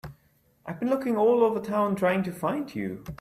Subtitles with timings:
[0.65, 3.03] I've been looking all over town trying to find you.